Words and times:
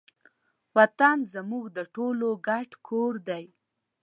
وطن 0.77 1.17
زموږ 1.33 1.65
د 1.77 1.79
ټولو 1.95 2.27
ګډ 2.47 2.69
کور 2.87 3.13
دی. 3.27 3.43